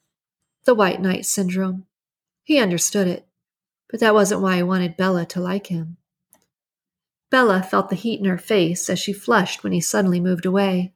The 0.65 0.75
white 0.75 1.00
knight 1.00 1.27
syndrome. 1.27 1.87
He 2.45 2.59
understood 2.59 3.09
it, 3.09 3.27
but 3.91 4.00
that 4.00 4.15
wasn't 4.15 4.41
why 4.41 4.57
he 4.57 4.62
wanted 4.62 4.97
Bella 4.97 5.27
to 5.27 5.41
like 5.41 5.69
him. 5.69 5.97
Bella 7.31 7.62
felt 7.62 7.88
the 7.88 7.97
heat 7.97 8.21
in 8.21 8.27
her 8.27 8.38
face 8.38 8.88
as 8.88 8.99
she 8.99 9.12
flushed 9.12 9.62
when 9.62 9.73
he 9.73 9.81
suddenly 9.81 10.21
moved 10.21 10.47
away. 10.47 10.95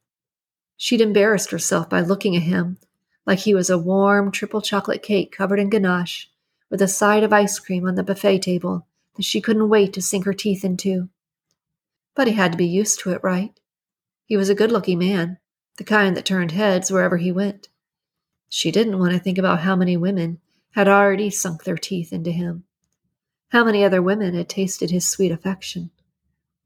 She'd 0.85 1.01
embarrassed 1.01 1.53
herself 1.53 1.89
by 1.89 2.01
looking 2.01 2.35
at 2.35 2.43
him 2.43 2.77
like 3.25 3.39
he 3.39 3.55
was 3.55 3.71
a 3.71 3.79
warm 3.79 4.33
triple 4.33 4.61
chocolate 4.61 5.01
cake 5.01 5.31
covered 5.31 5.61
in 5.61 5.71
ganache 5.71 6.29
with 6.71 6.83
a 6.83 6.89
side 6.89 7.23
of 7.23 7.33
ice 7.33 7.61
cream 7.61 7.87
on 7.87 7.95
the 7.95 8.03
buffet 8.03 8.41
table 8.41 8.89
that 9.15 9.23
she 9.23 9.41
couldn't 9.41 9.69
wait 9.69 9.93
to 9.93 10.03
sink 10.03 10.25
her 10.25 10.33
teeth 10.33 10.65
into. 10.65 11.09
But 12.17 12.27
he 12.27 12.33
had 12.33 12.51
to 12.51 12.59
be 12.59 12.67
used 12.67 12.99
to 12.99 13.13
it, 13.13 13.23
right? 13.23 13.53
He 14.25 14.37
was 14.37 14.49
a 14.49 14.57
good 14.57 14.73
looking 14.73 14.99
man, 14.99 15.39
the 15.77 15.85
kind 15.85 16.17
that 16.17 16.25
turned 16.25 16.51
heads 16.51 16.91
wherever 16.91 17.17
he 17.17 17.31
went. 17.31 17.69
She 18.49 18.73
didn't 18.73 18.99
want 18.99 19.13
to 19.13 19.21
think 19.21 19.39
about 19.39 19.61
how 19.61 19.77
many 19.77 19.97
women 19.97 20.41
had 20.73 20.89
already 20.89 21.31
sunk 21.31 21.63
their 21.63 21.79
teeth 21.79 22.13
into 22.13 22.33
him. 22.33 22.65
How 23.51 23.63
many 23.65 23.85
other 23.85 24.03
women 24.03 24.35
had 24.35 24.49
tasted 24.49 24.91
his 24.91 25.07
sweet 25.07 25.31
affection? 25.31 25.93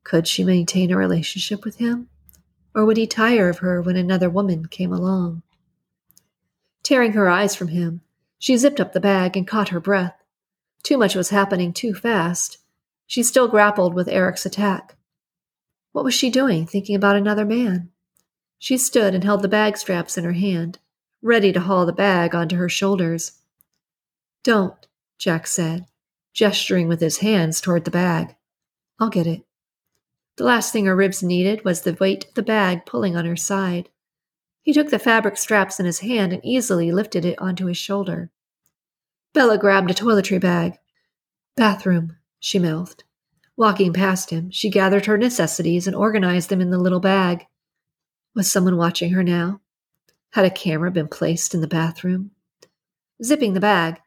Could 0.04 0.26
she 0.26 0.42
maintain 0.42 0.90
a 0.90 0.96
relationship 0.96 1.66
with 1.66 1.76
him? 1.76 2.08
Or 2.76 2.84
would 2.84 2.98
he 2.98 3.06
tire 3.06 3.48
of 3.48 3.60
her 3.60 3.80
when 3.80 3.96
another 3.96 4.28
woman 4.28 4.66
came 4.66 4.92
along? 4.92 5.42
Tearing 6.82 7.14
her 7.14 7.26
eyes 7.26 7.56
from 7.56 7.68
him, 7.68 8.02
she 8.38 8.58
zipped 8.58 8.80
up 8.80 8.92
the 8.92 9.00
bag 9.00 9.34
and 9.34 9.48
caught 9.48 9.70
her 9.70 9.80
breath. 9.80 10.22
Too 10.82 10.98
much 10.98 11.14
was 11.14 11.30
happening 11.30 11.72
too 11.72 11.94
fast. 11.94 12.58
She 13.06 13.22
still 13.22 13.48
grappled 13.48 13.94
with 13.94 14.08
Eric's 14.08 14.44
attack. 14.44 14.94
What 15.92 16.04
was 16.04 16.12
she 16.12 16.28
doing, 16.28 16.66
thinking 16.66 16.94
about 16.94 17.16
another 17.16 17.46
man? 17.46 17.92
She 18.58 18.76
stood 18.76 19.14
and 19.14 19.24
held 19.24 19.40
the 19.40 19.48
bag 19.48 19.78
straps 19.78 20.18
in 20.18 20.24
her 20.24 20.32
hand, 20.32 20.78
ready 21.22 21.54
to 21.54 21.60
haul 21.60 21.86
the 21.86 21.94
bag 21.94 22.34
onto 22.34 22.56
her 22.56 22.68
shoulders. 22.68 23.40
Don't, 24.44 24.86
Jack 25.18 25.46
said, 25.46 25.86
gesturing 26.34 26.88
with 26.88 27.00
his 27.00 27.18
hands 27.18 27.62
toward 27.62 27.86
the 27.86 27.90
bag. 27.90 28.36
I'll 29.00 29.08
get 29.08 29.26
it. 29.26 29.45
The 30.36 30.44
last 30.44 30.72
thing 30.72 30.84
her 30.84 30.94
ribs 30.94 31.22
needed 31.22 31.64
was 31.64 31.80
the 31.80 31.96
weight 31.98 32.26
of 32.26 32.34
the 32.34 32.42
bag 32.42 32.84
pulling 32.84 33.16
on 33.16 33.24
her 33.24 33.36
side. 33.36 33.88
He 34.62 34.72
took 34.72 34.90
the 34.90 34.98
fabric 34.98 35.36
straps 35.38 35.80
in 35.80 35.86
his 35.86 36.00
hand 36.00 36.32
and 36.32 36.44
easily 36.44 36.92
lifted 36.92 37.24
it 37.24 37.38
onto 37.38 37.66
his 37.66 37.78
shoulder. 37.78 38.30
Bella 39.32 39.58
grabbed 39.58 39.90
a 39.90 39.94
toiletry 39.94 40.40
bag. 40.40 40.78
Bathroom, 41.56 42.16
she 42.38 42.58
mouthed. 42.58 43.04
Walking 43.56 43.94
past 43.94 44.30
him, 44.30 44.50
she 44.50 44.68
gathered 44.68 45.06
her 45.06 45.16
necessities 45.16 45.86
and 45.86 45.96
organized 45.96 46.50
them 46.50 46.60
in 46.60 46.70
the 46.70 46.78
little 46.78 47.00
bag. 47.00 47.46
Was 48.34 48.50
someone 48.50 48.76
watching 48.76 49.12
her 49.12 49.22
now? 49.22 49.60
Had 50.32 50.44
a 50.44 50.50
camera 50.50 50.90
been 50.90 51.08
placed 51.08 51.54
in 51.54 51.62
the 51.62 51.66
bathroom? 51.66 52.32
Zipping 53.22 53.54
the 53.54 53.60
bag, 53.60 54.00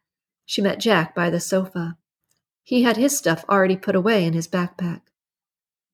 she 0.46 0.62
met 0.62 0.80
Jack 0.80 1.16
by 1.16 1.32
the 1.32 1.40
sofa. 1.40 1.98
He 2.64 2.84
had 2.84 2.98
his 2.98 3.18
stuff 3.18 3.44
already 3.50 3.76
put 3.76 3.96
away 3.96 4.26
in 4.26 4.34
his 4.34 4.48
backpack. 4.48 5.02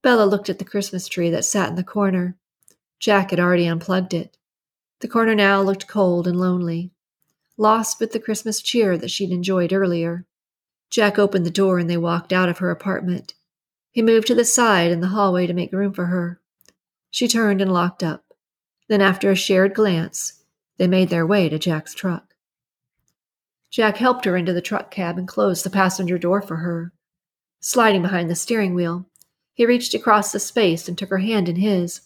Bella 0.05 0.25
looked 0.25 0.51
at 0.51 0.59
the 0.59 0.65
Christmas 0.65 1.07
tree 1.07 1.31
that 1.31 1.45
sat 1.45 1.69
in 1.69 1.75
the 1.77 1.83
corner. 1.83 2.37
Jack 2.99 3.31
had 3.31 3.39
already 3.39 3.65
unplugged 3.65 4.13
it. 4.13 4.37
The 4.99 5.07
corner 5.07 5.33
now 5.33 5.63
looked 5.63 5.87
cold 5.87 6.27
and 6.27 6.39
lonely, 6.39 6.91
lost 7.57 7.99
with 7.99 8.11
the 8.11 8.19
Christmas 8.19 8.61
cheer 8.61 8.99
that 8.99 9.09
she'd 9.09 9.31
enjoyed 9.31 9.73
earlier. 9.73 10.27
Jack 10.91 11.17
opened 11.17 11.43
the 11.43 11.49
door 11.49 11.79
and 11.79 11.89
they 11.89 11.97
walked 11.97 12.31
out 12.31 12.49
of 12.49 12.59
her 12.59 12.69
apartment. 12.69 13.33
He 13.89 14.03
moved 14.03 14.27
to 14.27 14.35
the 14.35 14.45
side 14.45 14.91
in 14.91 14.99
the 14.99 15.07
hallway 15.07 15.47
to 15.47 15.55
make 15.55 15.73
room 15.73 15.91
for 15.91 16.05
her. 16.05 16.39
She 17.09 17.27
turned 17.27 17.59
and 17.59 17.73
locked 17.73 18.03
up. 18.03 18.25
Then, 18.87 19.01
after 19.01 19.31
a 19.31 19.35
shared 19.35 19.73
glance, 19.73 20.43
they 20.77 20.85
made 20.85 21.09
their 21.09 21.25
way 21.25 21.49
to 21.49 21.57
Jack's 21.57 21.95
truck. 21.95 22.35
Jack 23.71 23.97
helped 23.97 24.25
her 24.25 24.37
into 24.37 24.53
the 24.53 24.61
truck 24.61 24.91
cab 24.91 25.17
and 25.17 25.27
closed 25.27 25.65
the 25.65 25.71
passenger 25.71 26.19
door 26.19 26.43
for 26.43 26.57
her. 26.57 26.93
Sliding 27.59 28.03
behind 28.03 28.29
the 28.29 28.35
steering 28.35 28.75
wheel, 28.75 29.07
he 29.55 29.65
reached 29.65 29.93
across 29.93 30.31
the 30.31 30.39
space 30.39 30.87
and 30.87 30.97
took 30.97 31.09
her 31.09 31.17
hand 31.17 31.49
in 31.49 31.55
his. 31.55 32.01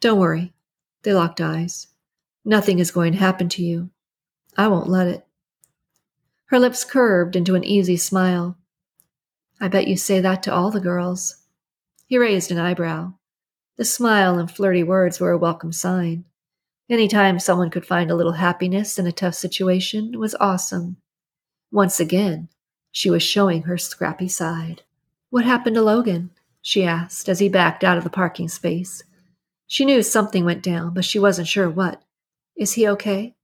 Don't 0.00 0.18
worry. 0.18 0.52
They 1.02 1.14
locked 1.14 1.40
eyes. 1.40 1.86
Nothing 2.44 2.80
is 2.80 2.90
going 2.90 3.12
to 3.12 3.18
happen 3.18 3.48
to 3.50 3.64
you. 3.64 3.90
I 4.56 4.68
won't 4.68 4.88
let 4.88 5.06
it. 5.06 5.24
Her 6.46 6.58
lips 6.58 6.84
curved 6.84 7.36
into 7.36 7.54
an 7.54 7.64
easy 7.64 7.96
smile. 7.96 8.58
I 9.60 9.68
bet 9.68 9.86
you 9.86 9.96
say 9.96 10.20
that 10.20 10.42
to 10.42 10.52
all 10.52 10.70
the 10.70 10.80
girls. 10.80 11.36
He 12.06 12.18
raised 12.18 12.50
an 12.50 12.58
eyebrow. 12.58 13.14
The 13.76 13.84
smile 13.84 14.38
and 14.38 14.50
flirty 14.50 14.82
words 14.82 15.20
were 15.20 15.30
a 15.30 15.38
welcome 15.38 15.72
sign. 15.72 16.24
Any 16.88 17.08
time 17.08 17.38
someone 17.38 17.70
could 17.70 17.86
find 17.86 18.10
a 18.10 18.16
little 18.16 18.32
happiness 18.32 18.98
in 18.98 19.06
a 19.06 19.12
tough 19.12 19.34
situation 19.34 20.18
was 20.18 20.36
awesome. 20.40 20.96
Once 21.70 22.00
again, 22.00 22.48
she 22.90 23.10
was 23.10 23.22
showing 23.22 23.62
her 23.62 23.78
scrappy 23.78 24.28
side. 24.28 24.82
What 25.30 25.44
happened 25.44 25.76
to 25.76 25.82
Logan? 25.82 26.30
she 26.62 26.84
asked 26.84 27.28
as 27.28 27.38
he 27.38 27.48
backed 27.48 27.84
out 27.84 27.98
of 27.98 28.04
the 28.04 28.10
parking 28.10 28.48
space. 28.48 29.02
She 29.66 29.84
knew 29.84 30.02
something 30.02 30.44
went 30.44 30.62
down, 30.62 30.94
but 30.94 31.04
she 31.04 31.18
wasn't 31.18 31.48
sure 31.48 31.68
what. 31.68 32.02
Is 32.56 32.74
he 32.74 32.88
okay? 32.88 33.34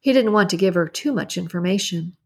He 0.00 0.12
didn't 0.12 0.32
want 0.32 0.50
to 0.50 0.56
give 0.56 0.74
her 0.74 0.86
too 0.86 1.12
much 1.12 1.36
information. 1.36 2.16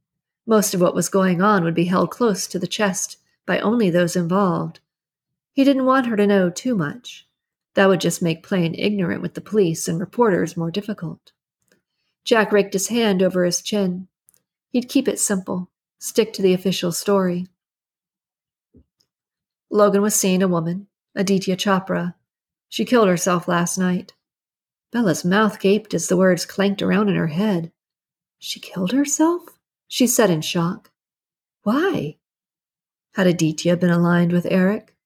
Most 0.46 0.74
of 0.74 0.80
what 0.80 0.94
was 0.94 1.08
going 1.08 1.40
on 1.40 1.64
would 1.64 1.74
be 1.74 1.84
held 1.84 2.10
close 2.10 2.46
to 2.46 2.58
the 2.58 2.66
chest 2.66 3.18
by 3.46 3.60
only 3.60 3.90
those 3.90 4.16
involved. 4.16 4.80
He 5.52 5.64
didn't 5.64 5.86
want 5.86 6.06
her 6.06 6.16
to 6.16 6.26
know 6.26 6.50
too 6.50 6.74
much. 6.74 7.26
That 7.74 7.88
would 7.88 8.00
just 8.00 8.22
make 8.22 8.42
playing 8.42 8.74
ignorant 8.74 9.22
with 9.22 9.34
the 9.34 9.40
police 9.40 9.88
and 9.88 10.00
reporters 10.00 10.56
more 10.56 10.70
difficult. 10.70 11.32
Jack 12.24 12.52
raked 12.52 12.72
his 12.74 12.88
hand 12.88 13.22
over 13.22 13.44
his 13.44 13.62
chin. 13.62 14.08
He'd 14.70 14.88
keep 14.88 15.08
it 15.08 15.18
simple, 15.18 15.70
stick 15.98 16.32
to 16.34 16.42
the 16.42 16.52
official 16.52 16.92
story. 16.92 17.46
Logan 19.70 20.02
was 20.02 20.14
seeing 20.14 20.42
a 20.42 20.48
woman, 20.48 20.86
Aditya 21.14 21.56
Chopra. 21.56 22.14
She 22.68 22.84
killed 22.84 23.08
herself 23.08 23.48
last 23.48 23.78
night. 23.78 24.14
Bella's 24.92 25.24
mouth 25.24 25.60
gaped 25.60 25.92
as 25.92 26.08
the 26.08 26.16
words 26.16 26.46
clanked 26.46 26.80
around 26.80 27.08
in 27.08 27.16
her 27.16 27.26
head. 27.26 27.72
She 28.38 28.60
killed 28.60 28.92
herself? 28.92 29.58
She 29.86 30.06
said 30.06 30.30
in 30.30 30.40
shock. 30.40 30.90
Why? 31.62 32.16
Had 33.14 33.26
Aditya 33.26 33.76
been 33.76 33.90
aligned 33.90 34.32
with 34.32 34.46
Eric? 34.50 34.96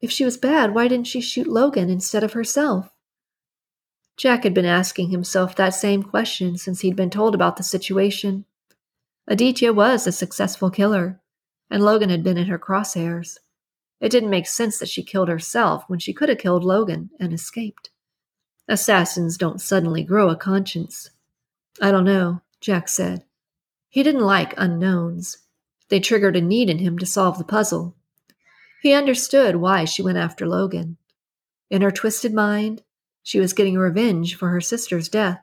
If 0.00 0.10
she 0.10 0.24
was 0.24 0.36
bad, 0.36 0.74
why 0.74 0.88
didn't 0.88 1.06
she 1.06 1.20
shoot 1.20 1.46
Logan 1.46 1.90
instead 1.90 2.24
of 2.24 2.32
herself? 2.32 2.90
Jack 4.16 4.44
had 4.44 4.54
been 4.54 4.66
asking 4.66 5.10
himself 5.10 5.56
that 5.56 5.70
same 5.70 6.02
question 6.02 6.56
since 6.56 6.80
he'd 6.80 6.96
been 6.96 7.10
told 7.10 7.34
about 7.34 7.56
the 7.56 7.62
situation. 7.62 8.44
Aditya 9.26 9.72
was 9.72 10.06
a 10.06 10.12
successful 10.12 10.70
killer, 10.70 11.20
and 11.70 11.82
Logan 11.82 12.10
had 12.10 12.22
been 12.22 12.36
in 12.36 12.46
her 12.46 12.58
crosshairs. 12.58 13.38
It 14.02 14.10
didn't 14.10 14.30
make 14.30 14.48
sense 14.48 14.78
that 14.78 14.88
she 14.88 15.04
killed 15.04 15.28
herself 15.28 15.84
when 15.86 16.00
she 16.00 16.12
could 16.12 16.28
have 16.28 16.38
killed 16.38 16.64
Logan 16.64 17.10
and 17.20 17.32
escaped. 17.32 17.90
Assassins 18.68 19.38
don't 19.38 19.60
suddenly 19.60 20.02
grow 20.02 20.28
a 20.28 20.36
conscience. 20.36 21.10
I 21.80 21.92
don't 21.92 22.04
know, 22.04 22.42
Jack 22.60 22.88
said. 22.88 23.24
He 23.88 24.02
didn't 24.02 24.22
like 24.22 24.54
unknowns. 24.56 25.38
They 25.88 26.00
triggered 26.00 26.34
a 26.34 26.40
need 26.40 26.68
in 26.68 26.78
him 26.78 26.98
to 26.98 27.06
solve 27.06 27.38
the 27.38 27.44
puzzle. 27.44 27.94
He 28.82 28.92
understood 28.92 29.56
why 29.56 29.84
she 29.84 30.02
went 30.02 30.18
after 30.18 30.48
Logan. 30.48 30.96
In 31.70 31.82
her 31.82 31.92
twisted 31.92 32.34
mind, 32.34 32.82
she 33.22 33.38
was 33.38 33.52
getting 33.52 33.78
revenge 33.78 34.34
for 34.34 34.48
her 34.48 34.60
sister's 34.60 35.08
death. 35.08 35.40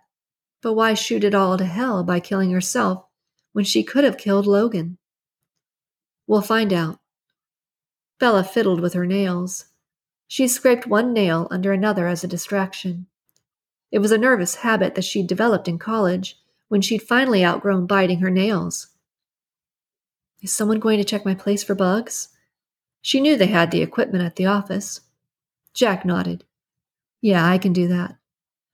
But 0.62 0.74
why 0.74 0.96
shoot 0.96 1.24
it 1.24 1.34
all 1.34 1.58
to 1.58 1.64
hell 1.64 2.04
by 2.04 2.20
killing 2.20 2.52
herself 2.52 3.06
when 3.54 3.64
she 3.64 3.84
could 3.84 4.04
have 4.04 4.18
killed 4.18 4.46
Logan? 4.46 4.98
We'll 6.28 6.42
find 6.42 6.74
out. 6.74 7.00
Bella 8.20 8.44
fiddled 8.44 8.82
with 8.82 8.94
her 8.94 9.06
nails. 9.06 9.66
She 10.28 10.48
scraped 10.48 10.86
one 10.86 11.14
nail 11.14 11.48
under 11.50 11.72
another 11.72 12.08
as 12.08 12.24
a 12.24 12.28
distraction. 12.28 13.08
It 13.92 14.00
was 14.00 14.12
a 14.12 14.18
nervous 14.18 14.56
habit 14.56 14.96
that 14.96 15.06
she'd 15.06 15.28
developed 15.28 15.68
in 15.68 15.80
college 15.80 16.38
when 16.68 16.82
she'd 16.82 17.02
finally 17.02 17.44
outgrown 17.44 17.88
biting 17.88 18.20
her 18.20 18.30
nails. 18.30 18.88
Is 20.42 20.54
someone 20.54 20.80
going 20.80 21.00
to 21.00 21.04
check 21.04 21.26
my 21.26 21.34
place 21.34 21.64
for 21.64 21.76
bugs? 21.76 22.30
She 23.02 23.20
knew 23.20 23.36
they 23.36 23.48
had 23.48 23.72
the 23.72 23.82
equipment 23.82 24.24
at 24.24 24.36
the 24.36 24.46
office. 24.46 25.02
Jack 25.74 26.06
nodded. 26.06 26.44
Yeah, 27.22 27.46
I 27.46 27.58
can 27.58 27.74
do 27.74 27.88
that. 27.88 28.18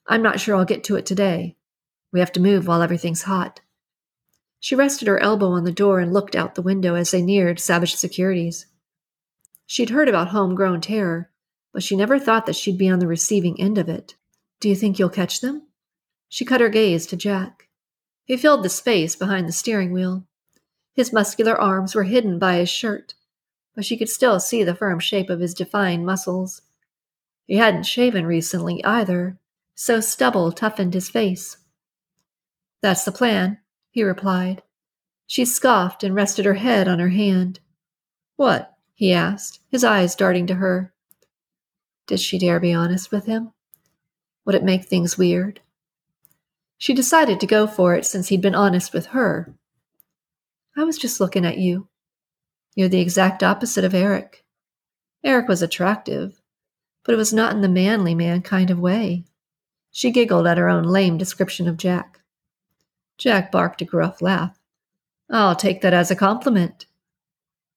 I'm 0.07 0.21
not 0.21 0.39
sure 0.39 0.55
I'll 0.55 0.65
get 0.65 0.83
to 0.85 0.95
it 0.95 1.05
today. 1.05 1.55
We 2.11 2.19
have 2.19 2.31
to 2.33 2.39
move 2.39 2.67
while 2.67 2.81
everything's 2.81 3.23
hot. 3.23 3.61
She 4.59 4.75
rested 4.75 5.07
her 5.07 5.19
elbow 5.19 5.49
on 5.49 5.63
the 5.63 5.71
door 5.71 5.99
and 5.99 6.13
looked 6.13 6.35
out 6.35 6.55
the 6.55 6.61
window 6.61 6.95
as 6.95 7.11
they 7.11 7.21
neared 7.21 7.59
Savage 7.59 7.95
Securities. 7.95 8.65
She'd 9.65 9.89
heard 9.89 10.07
about 10.07 10.29
homegrown 10.29 10.81
terror, 10.81 11.31
but 11.73 11.83
she 11.83 11.95
never 11.95 12.19
thought 12.19 12.45
that 12.45 12.55
she'd 12.55 12.77
be 12.77 12.89
on 12.89 12.99
the 12.99 13.07
receiving 13.07 13.59
end 13.59 13.77
of 13.77 13.89
it. 13.89 14.15
Do 14.59 14.69
you 14.69 14.75
think 14.75 14.97
you'll 14.97 15.09
catch 15.09 15.41
them? 15.41 15.63
She 16.29 16.45
cut 16.45 16.61
her 16.61 16.69
gaze 16.69 17.05
to 17.07 17.15
Jack. 17.15 17.67
He 18.25 18.37
filled 18.37 18.63
the 18.63 18.69
space 18.69 19.15
behind 19.15 19.47
the 19.47 19.53
steering 19.53 19.91
wheel. 19.91 20.25
His 20.93 21.13
muscular 21.13 21.59
arms 21.59 21.93
were 21.93 22.03
hidden 22.03 22.39
by 22.39 22.55
his 22.55 22.69
shirt, 22.69 23.13
but 23.75 23.85
she 23.85 23.97
could 23.97 24.09
still 24.09 24.39
see 24.39 24.63
the 24.63 24.73
firm 24.73 24.99
shape 24.99 25.29
of 25.29 25.39
his 25.39 25.53
defined 25.53 26.05
muscles. 26.05 26.61
He 27.45 27.57
hadn't 27.57 27.83
shaven 27.83 28.25
recently 28.25 28.83
either, 28.83 29.37
so 29.75 29.99
stubble 29.99 30.51
toughened 30.51 30.93
his 30.93 31.09
face. 31.09 31.57
That's 32.81 33.03
the 33.03 33.11
plan, 33.11 33.59
he 33.91 34.03
replied. 34.03 34.63
She 35.27 35.43
scoffed 35.43 36.03
and 36.03 36.15
rested 36.15 36.45
her 36.45 36.53
head 36.53 36.87
on 36.87 36.99
her 36.99 37.09
hand. 37.09 37.59
What? 38.35 38.74
He 38.95 39.11
asked, 39.11 39.59
his 39.69 39.83
eyes 39.83 40.15
darting 40.15 40.47
to 40.47 40.55
her. 40.55 40.93
Did 42.07 42.19
she 42.19 42.39
dare 42.39 42.59
be 42.59 42.73
honest 42.73 43.11
with 43.11 43.25
him? 43.25 43.51
Would 44.45 44.55
it 44.55 44.63
make 44.63 44.85
things 44.85 45.17
weird? 45.17 45.59
She 46.77 46.93
decided 46.93 47.39
to 47.39 47.47
go 47.47 47.67
for 47.67 47.93
it 47.95 48.05
since 48.05 48.29
he'd 48.29 48.41
been 48.41 48.55
honest 48.55 48.93
with 48.93 49.07
her. 49.07 49.53
I 50.77 50.85
was 50.85 50.97
just 50.97 51.19
looking 51.19 51.45
at 51.45 51.57
you. 51.57 51.89
You're 52.75 52.89
the 52.89 53.01
exact 53.01 53.43
opposite 53.43 53.83
of 53.83 53.93
Eric. 53.93 54.45
Eric 55.23 55.47
was 55.47 55.61
attractive, 55.61 56.41
but 57.03 57.13
it 57.13 57.17
was 57.17 57.33
not 57.33 57.53
in 57.53 57.61
the 57.61 57.69
manly 57.69 58.15
man 58.15 58.41
kind 58.41 58.69
of 58.69 58.79
way. 58.79 59.25
She 59.91 60.11
giggled 60.11 60.47
at 60.47 60.57
her 60.57 60.69
own 60.69 60.83
lame 60.83 61.17
description 61.17 61.67
of 61.67 61.77
Jack. 61.77 62.21
Jack 63.17 63.51
barked 63.51 63.81
a 63.81 63.85
gruff 63.85 64.21
laugh. 64.21 64.59
I'll 65.29 65.55
take 65.55 65.81
that 65.81 65.93
as 65.93 66.11
a 66.11 66.15
compliment. 66.15 66.85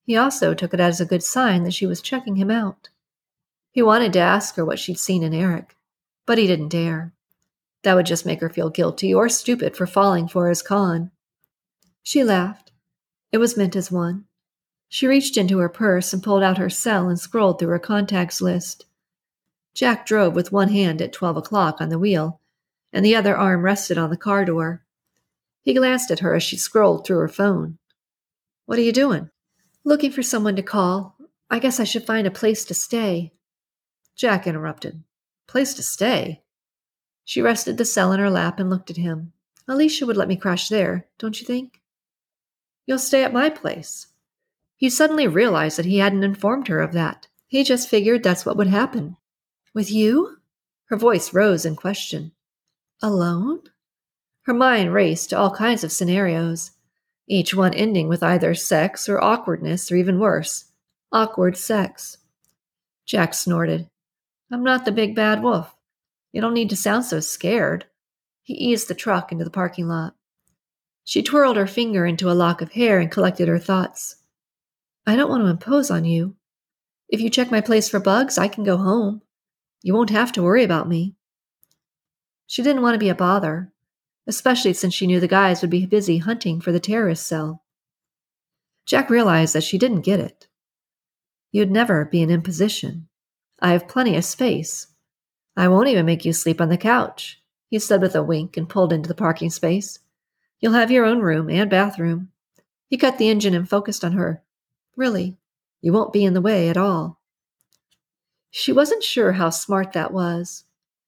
He 0.08 0.16
also 0.16 0.54
took 0.54 0.72
it 0.72 0.80
as 0.80 1.02
a 1.02 1.04
good 1.04 1.22
sign 1.22 1.64
that 1.64 1.74
she 1.74 1.84
was 1.84 2.00
checking 2.00 2.36
him 2.36 2.50
out. 2.50 2.88
He 3.72 3.82
wanted 3.82 4.14
to 4.14 4.20
ask 4.20 4.56
her 4.56 4.64
what 4.64 4.78
she'd 4.78 4.98
seen 4.98 5.22
in 5.22 5.34
Eric, 5.34 5.76
but 6.24 6.38
he 6.38 6.46
didn't 6.46 6.70
dare. 6.70 7.12
That 7.82 7.92
would 7.92 8.06
just 8.06 8.24
make 8.24 8.40
her 8.40 8.48
feel 8.48 8.70
guilty 8.70 9.12
or 9.12 9.28
stupid 9.28 9.76
for 9.76 9.86
falling 9.86 10.26
for 10.26 10.48
his 10.48 10.62
con. 10.62 11.10
She 12.02 12.24
laughed. 12.24 12.72
It 13.32 13.36
was 13.36 13.58
meant 13.58 13.76
as 13.76 13.92
one. 13.92 14.24
She 14.88 15.06
reached 15.06 15.36
into 15.36 15.58
her 15.58 15.68
purse 15.68 16.14
and 16.14 16.22
pulled 16.22 16.42
out 16.42 16.56
her 16.56 16.70
cell 16.70 17.10
and 17.10 17.20
scrolled 17.20 17.58
through 17.58 17.68
her 17.68 17.78
contacts 17.78 18.40
list. 18.40 18.86
Jack 19.74 20.06
drove 20.06 20.34
with 20.34 20.52
one 20.52 20.70
hand 20.70 21.02
at 21.02 21.12
twelve 21.12 21.36
o'clock 21.36 21.82
on 21.82 21.90
the 21.90 21.98
wheel, 21.98 22.40
and 22.94 23.04
the 23.04 23.14
other 23.14 23.36
arm 23.36 23.60
rested 23.60 23.98
on 23.98 24.08
the 24.08 24.16
car 24.16 24.46
door. 24.46 24.86
He 25.60 25.74
glanced 25.74 26.10
at 26.10 26.20
her 26.20 26.34
as 26.34 26.42
she 26.42 26.56
scrolled 26.56 27.06
through 27.06 27.18
her 27.18 27.28
phone. 27.28 27.76
What 28.64 28.78
are 28.78 28.82
you 28.82 28.92
doing? 28.92 29.28
Looking 29.88 30.12
for 30.12 30.22
someone 30.22 30.54
to 30.56 30.62
call. 30.62 31.16
I 31.48 31.58
guess 31.58 31.80
I 31.80 31.84
should 31.84 32.04
find 32.04 32.26
a 32.26 32.30
place 32.30 32.62
to 32.66 32.74
stay. 32.74 33.32
Jack 34.14 34.46
interrupted. 34.46 35.02
Place 35.46 35.72
to 35.72 35.82
stay? 35.82 36.42
She 37.24 37.40
rested 37.40 37.78
the 37.78 37.86
cell 37.86 38.12
in 38.12 38.20
her 38.20 38.28
lap 38.28 38.60
and 38.60 38.68
looked 38.68 38.90
at 38.90 38.98
him. 38.98 39.32
Alicia 39.66 40.04
would 40.04 40.18
let 40.18 40.28
me 40.28 40.36
crash 40.36 40.68
there, 40.68 41.06
don't 41.16 41.40
you 41.40 41.46
think? 41.46 41.80
You'll 42.86 42.98
stay 42.98 43.24
at 43.24 43.32
my 43.32 43.48
place. 43.48 44.08
He 44.76 44.90
suddenly 44.90 45.26
realized 45.26 45.78
that 45.78 45.86
he 45.86 45.96
hadn't 45.96 46.22
informed 46.22 46.68
her 46.68 46.82
of 46.82 46.92
that. 46.92 47.28
He 47.46 47.64
just 47.64 47.88
figured 47.88 48.22
that's 48.22 48.44
what 48.44 48.58
would 48.58 48.66
happen. 48.66 49.16
With 49.72 49.90
you? 49.90 50.36
Her 50.88 50.98
voice 50.98 51.32
rose 51.32 51.64
in 51.64 51.76
question. 51.76 52.32
Alone? 53.00 53.62
Her 54.42 54.52
mind 54.52 54.92
raced 54.92 55.30
to 55.30 55.38
all 55.38 55.54
kinds 55.54 55.82
of 55.82 55.92
scenarios, 55.92 56.72
each 57.28 57.54
one 57.54 57.74
ending 57.74 58.08
with 58.08 58.22
either 58.22 58.54
sex 58.54 59.08
or 59.08 59.22
awkwardness 59.22 59.92
or 59.92 59.96
even 59.96 60.18
worse 60.18 60.64
awkward 61.12 61.56
sex. 61.56 62.18
Jack 63.06 63.32
snorted. 63.32 63.88
I'm 64.52 64.62
not 64.62 64.84
the 64.84 64.92
big 64.92 65.14
bad 65.14 65.42
wolf. 65.42 65.74
You 66.32 66.40
don't 66.40 66.54
need 66.54 66.70
to 66.70 66.76
sound 66.76 67.04
so 67.04 67.20
scared. 67.20 67.86
He 68.42 68.54
eased 68.54 68.88
the 68.88 68.94
truck 68.94 69.32
into 69.32 69.44
the 69.44 69.50
parking 69.50 69.88
lot. 69.88 70.14
She 71.04 71.22
twirled 71.22 71.56
her 71.56 71.66
finger 71.66 72.04
into 72.04 72.30
a 72.30 72.32
lock 72.32 72.60
of 72.60 72.72
hair 72.72 72.98
and 72.98 73.10
collected 73.10 73.48
her 73.48 73.58
thoughts. 73.58 74.16
I 75.06 75.16
don't 75.16 75.30
want 75.30 75.42
to 75.42 75.48
impose 75.48 75.90
on 75.90 76.04
you. 76.04 76.36
If 77.08 77.20
you 77.22 77.30
check 77.30 77.50
my 77.50 77.62
place 77.62 77.88
for 77.88 78.00
bugs, 78.00 78.36
I 78.36 78.48
can 78.48 78.64
go 78.64 78.76
home. 78.76 79.22
You 79.82 79.94
won't 79.94 80.10
have 80.10 80.32
to 80.32 80.42
worry 80.42 80.64
about 80.64 80.88
me. 80.88 81.14
She 82.46 82.62
didn't 82.62 82.82
want 82.82 82.94
to 82.94 82.98
be 82.98 83.08
a 83.08 83.14
bother, 83.14 83.72
especially 84.28 84.74
since 84.74 84.92
she 84.94 85.06
knew 85.06 85.18
the 85.18 85.26
guys 85.26 85.62
would 85.62 85.70
be 85.70 85.86
busy 85.86 86.18
hunting 86.18 86.60
for 86.60 86.70
the 86.70 86.78
terrorist 86.78 87.26
cell. 87.26 87.64
Jack 88.84 89.10
realized 89.10 89.54
that 89.54 89.64
she 89.64 89.78
didn't 89.78 90.02
get 90.02 90.20
it. 90.20 90.46
You'd 91.50 91.70
never 91.70 92.04
be 92.04 92.22
an 92.22 92.30
imposition. 92.30 93.08
I 93.60 93.72
have 93.72 93.88
plenty 93.88 94.14
of 94.16 94.24
space. 94.24 94.88
I 95.56 95.66
won't 95.68 95.88
even 95.88 96.06
make 96.06 96.24
you 96.24 96.32
sleep 96.32 96.60
on 96.60 96.68
the 96.68 96.76
couch, 96.76 97.42
he 97.70 97.78
said 97.78 98.02
with 98.02 98.14
a 98.14 98.22
wink 98.22 98.56
and 98.56 98.68
pulled 98.68 98.92
into 98.92 99.08
the 99.08 99.14
parking 99.14 99.50
space. 99.50 99.98
You'll 100.60 100.74
have 100.74 100.90
your 100.90 101.06
own 101.06 101.20
room 101.20 101.48
and 101.48 101.70
bathroom. 101.70 102.28
He 102.88 102.96
cut 102.96 103.18
the 103.18 103.28
engine 103.28 103.54
and 103.54 103.68
focused 103.68 104.04
on 104.04 104.12
her. 104.12 104.42
Really, 104.96 105.36
you 105.80 105.92
won't 105.92 106.12
be 106.12 106.24
in 106.24 106.34
the 106.34 106.40
way 106.40 106.68
at 106.68 106.76
all. 106.76 107.18
She 108.50 108.72
wasn't 108.72 109.02
sure 109.02 109.32
how 109.32 109.50
smart 109.50 109.92
that 109.92 110.12
was. 110.12 110.64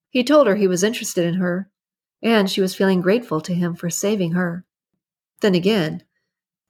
He 0.09 0.25
told 0.25 0.47
her 0.47 0.57
he 0.57 0.69
was 0.69 0.83
interested 0.83 1.25
in 1.25 1.35
her, 1.35 1.70
and 2.23 2.51
she 2.51 2.61
was 2.61 2.75
feeling 2.75 3.01
grateful 3.01 3.41
to 3.41 3.55
him 3.55 3.75
for 3.75 3.91
saving 3.91 4.33
her. 4.33 4.65
Then 5.41 5.55
again, 5.55 6.03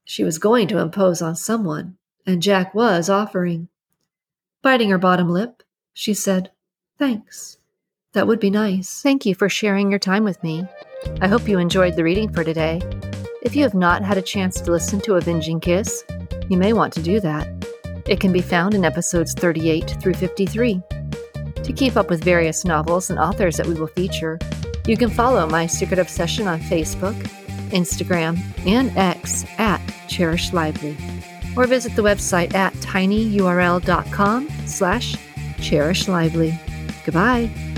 she 0.04 0.24
was 0.24 0.38
going 0.38 0.68
to 0.68 0.78
impose 0.78 1.22
on 1.22 1.36
someone, 1.36 1.96
and 2.26 2.42
Jack 2.42 2.74
was 2.74 3.08
offering. 3.08 3.68
Biting 4.62 4.90
her 4.90 4.98
bottom 4.98 5.28
lip, 5.28 5.62
she 5.92 6.14
said, 6.14 6.50
Thanks. 6.98 7.58
That 8.12 8.26
would 8.26 8.40
be 8.40 8.50
nice. 8.50 9.00
Thank 9.02 9.24
you 9.24 9.34
for 9.34 9.48
sharing 9.48 9.90
your 9.90 10.00
time 10.00 10.24
with 10.24 10.42
me. 10.42 10.66
I 11.20 11.28
hope 11.28 11.48
you 11.48 11.58
enjoyed 11.58 11.94
the 11.94 12.04
reading 12.04 12.32
for 12.32 12.42
today. 12.42 12.80
If 13.42 13.54
you 13.56 13.62
have 13.62 13.74
not 13.74 14.02
had 14.02 14.18
a 14.18 14.22
chance 14.22 14.60
to 14.60 14.70
listen 14.70 15.00
to 15.02 15.14
Avenging 15.14 15.60
Kiss, 15.60 16.04
you 16.48 16.56
may 16.56 16.72
want 16.72 16.92
to 16.94 17.02
do 17.02 17.20
that. 17.20 17.48
It 18.06 18.20
can 18.20 18.32
be 18.32 18.42
found 18.42 18.74
in 18.74 18.84
episodes 18.84 19.32
38 19.34 19.96
through 20.00 20.14
53. 20.14 20.82
To 21.62 21.72
keep 21.72 21.96
up 21.96 22.10
with 22.10 22.24
various 22.24 22.64
novels 22.64 23.10
and 23.10 23.18
authors 23.18 23.56
that 23.56 23.66
we 23.66 23.74
will 23.74 23.86
feature, 23.86 24.38
you 24.86 24.96
can 24.96 25.10
follow 25.10 25.46
My 25.46 25.66
Secret 25.66 25.98
Obsession 25.98 26.46
on 26.46 26.60
Facebook, 26.60 27.14
Instagram, 27.70 28.38
and 28.66 28.96
X 28.96 29.44
at 29.58 29.80
Cherish 30.08 30.52
Lively, 30.52 30.96
or 31.56 31.66
visit 31.66 31.94
the 31.96 32.02
website 32.02 32.54
at 32.54 32.72
tinyurl.com 32.74 34.48
slash 34.66 35.14
cherishlively. 35.58 36.58
Goodbye. 37.04 37.69